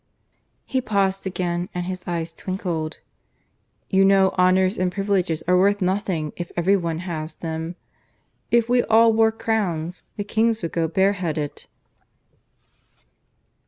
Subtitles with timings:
[0.65, 2.97] He paused again, and his eyes twinkled.
[3.91, 7.75] "You know honours and privileges are worth nothing if every one has them.
[8.49, 11.67] If we all wore crowns, the kings would go bareheaded."